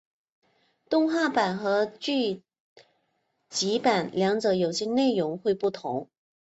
[0.89, 2.41] 动画版和剧
[3.49, 6.09] 集版两者有些内容会不同。